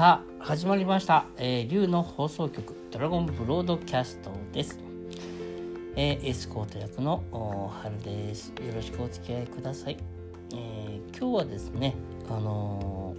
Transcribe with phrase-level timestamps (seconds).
[0.00, 4.78] さあ始まりました、えー、竜の放送局ドラゴンブロードキャストです、
[5.94, 8.48] えー、エスコート役の春です。
[8.66, 9.98] よろしくお付き合いください、
[10.54, 11.94] えー今日はですね
[12.30, 13.14] あの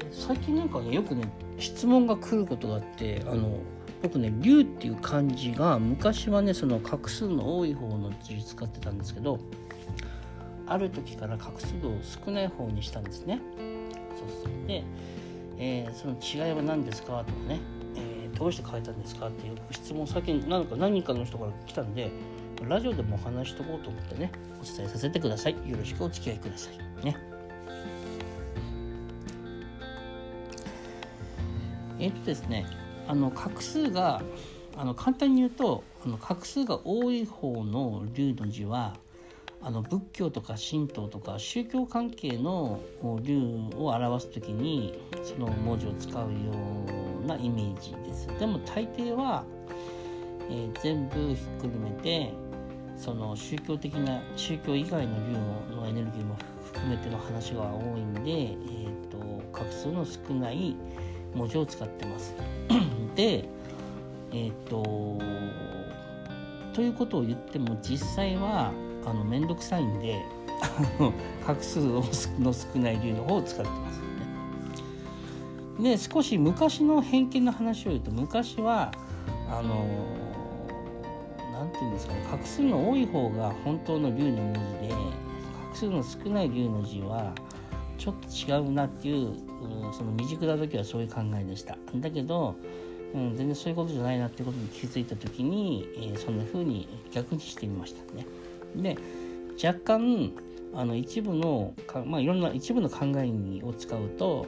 [0.00, 3.60] ー最近なんかねよくね質問が来ることがあってあの
[4.02, 9.38] 僕ね竜っていう漢字が昔はねその画数の多い方の字使ってたんですけど
[10.66, 13.40] ある時から画数を少ない方にしたんですね。
[14.18, 14.66] そうそう。
[14.66, 14.82] で
[15.58, 17.24] えーその違いは何ですか？
[17.24, 17.60] とかね、
[17.96, 19.28] えーどうして変えたんですか？
[19.28, 22.10] っていう質問先に何か何かの人から来たんで
[22.68, 25.52] ラジオでもお話しとこうと思ってねお伝えさせてください。
[25.68, 27.04] よろしくお付き合いください。
[27.04, 27.16] ね。
[32.00, 32.64] えっ、とですね
[33.08, 34.22] あの画数が
[34.76, 38.96] あの簡単に言うとあの画数が多い方の龍の字は
[39.60, 42.80] あの仏教とか神道とか宗教関係の
[43.22, 43.38] 竜
[43.76, 46.28] を表す時にその文字を使うよ
[47.22, 48.28] うなイメージです。
[48.38, 49.44] でも大抵は、
[50.48, 52.32] えー全部ひっくるめて
[52.96, 59.18] その宗教的な宗教以外の竜のエネルギーも含めての話が多いんで、えー、と
[59.52, 60.76] 画数の少ない
[61.34, 62.34] 文字を使ってます。
[63.14, 63.48] で
[64.32, 65.18] えっ、と
[66.74, 68.72] ということを言っても実際は
[69.10, 70.24] あの面倒くさいんで
[70.60, 71.12] あの
[71.46, 72.02] 画数の
[72.52, 74.02] 少ない竜の方を使ってますよ
[75.80, 75.96] ね。
[75.96, 78.92] で少し昔の偏見の話を言うと昔は
[79.48, 79.86] あの
[81.52, 84.94] なんていうんですかね画数の多い方が本当の竜の文字で
[85.70, 87.32] 画数の少ない竜の字は
[87.96, 89.32] ちょっと違うなっていう
[89.92, 91.76] その未熟な時はそういう考えでした。
[91.96, 92.56] だけど
[93.14, 98.26] うん、全然そういうことじゃないなってことに気づいた時に、えーそんな風に逆にしてみましたね。
[98.76, 98.96] で
[99.62, 100.32] 若干
[100.74, 104.46] あの一部のか、まあ、いろんな一部の考えにを使うと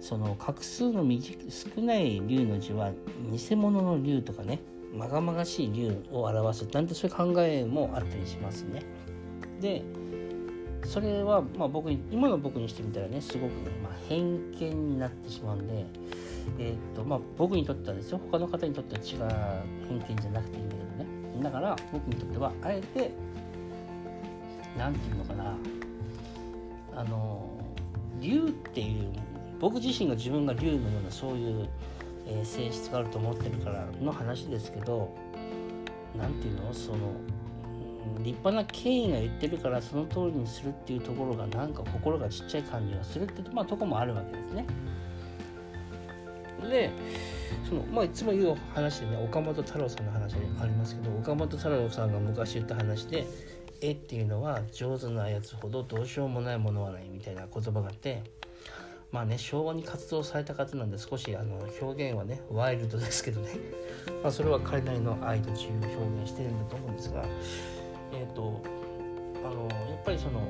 [0.00, 2.90] その画数の短少ない竜の字は
[3.30, 4.60] 偽物の竜とかね
[4.92, 8.82] まがまがしい竜を表すなんてそういう考えもあったりしますね。
[9.60, 9.82] で
[10.84, 14.20] それはまあ僕に今の僕にしてみたらねすごくね、まあ、偏
[14.58, 15.86] 見になってしまうんで、
[16.58, 21.04] えーっとまあ、僕にとってはですよ他の方にとっては違う偏見じゃなくていいんだけど
[21.38, 23.12] ねだから僕にとってはあえて
[24.82, 25.56] なんていうのかな
[26.96, 27.48] あの
[28.20, 29.12] 竜っていう
[29.60, 31.68] 僕自身が自分が竜のようなそういう、
[32.26, 35.14] えー性質があると思ってるからの話ですけど
[36.18, 36.74] なんていうの？
[36.74, 36.98] その
[38.18, 44.66] 立派な権威が言ってるからその通りにするっていうところがなんか心がちっちゃい感じがするって、まあ、とこもあるわけですね。
[46.68, 46.90] で
[47.68, 53.26] そのまあいつも言う話でね岡本太郎さんの話ありますけど岡本太郎さんが昔言った話で
[53.82, 58.22] 絵っていうのは上手なやつほどどうしようもないものはないみたいな言葉があって
[59.10, 63.50] まあね昭和に活動された方なんで少しあの表現はねワイルドですけどね、
[64.22, 67.24] まあ、それは彼なりの愛と自由を表現してるんだと思うんですが
[68.12, 68.62] えっ、と
[69.44, 70.40] あのやっぱりその、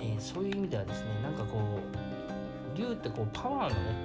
[0.00, 3.96] えーそういう意味ではですねなんかこう竜ってこうパワーのね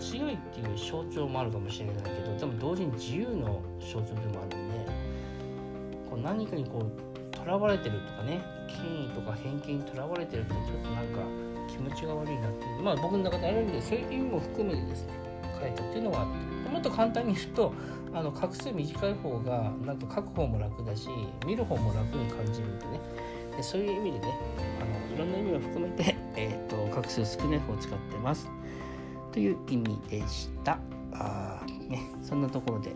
[0.00, 4.86] 強いっていう象徴もあるかもしれないけどでも同時に自由の象徴でもあるんで
[6.10, 7.05] こう何かにこう
[7.46, 11.20] とらわれてるとかね権威とか偏見にとらわれてるってちょっとなんか
[11.70, 12.82] 気持ちが悪いなっていう。
[12.82, 15.12] まあ僕の中であるんでそういう意味も含めてですね
[15.60, 16.26] 書いたっていうのがあっ
[16.64, 17.72] てもっと簡単に言うと
[18.12, 21.08] あの画数短い方がなんか書く方も楽だし
[21.46, 23.00] 見る方も楽に感じるんでね。
[23.56, 24.34] でそういう意味でね
[24.80, 28.50] あのいろんな意味を含めて、 えー、と画数少ない方を使ってます。
[29.30, 30.80] という意味でした。
[31.12, 32.90] あねそんなところで。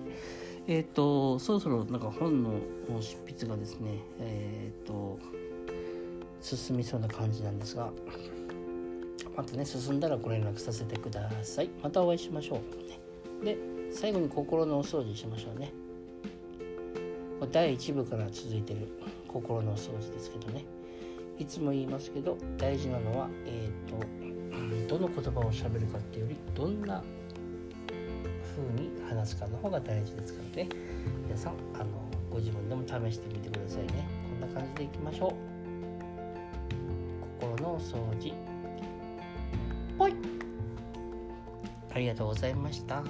[0.66, 2.52] えっ、とそろそろなんか本の
[3.00, 5.18] 執筆がですねえっ、と
[6.40, 7.90] 進みそうな感じなんですが
[9.36, 11.70] またね進んだらご連絡させてください。
[11.82, 12.60] またお会いしましょ
[13.42, 13.58] う、ね、で
[13.92, 15.72] 最後に心のお掃除しましょうね。
[17.52, 18.88] 第1部から続いてる
[19.26, 20.64] 心のお掃除ですけどね。
[21.38, 27.02] いつも言いますけど大事なのはえっ、とどの言葉をしゃべるかっていうよりどんな
[28.50, 30.68] 風に話すかの方が大事ですからね。
[31.26, 31.86] 皆さんあの
[32.30, 34.06] ご自分でも試してみてくださいね。
[34.40, 35.32] こんな感じでいきましょう。
[37.40, 38.34] 心のお掃除。
[39.98, 40.14] ぽい。
[41.92, 43.02] ありがとうございました。